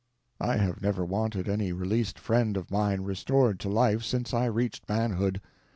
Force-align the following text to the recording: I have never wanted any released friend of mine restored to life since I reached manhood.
I 0.39 0.55
have 0.57 0.81
never 0.81 1.05
wanted 1.05 1.47
any 1.47 1.71
released 1.73 2.17
friend 2.17 2.57
of 2.57 2.71
mine 2.71 3.01
restored 3.01 3.59
to 3.59 3.69
life 3.69 4.01
since 4.01 4.33
I 4.33 4.45
reached 4.47 4.89
manhood. 4.89 5.39